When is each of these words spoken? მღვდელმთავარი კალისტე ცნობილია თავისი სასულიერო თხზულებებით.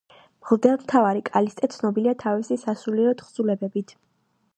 მღვდელმთავარი 0.45 1.19
კალისტე 1.27 1.69
ცნობილია 1.75 2.15
თავისი 2.23 2.57
სასულიერო 2.65 3.13
თხზულებებით. 3.21 3.95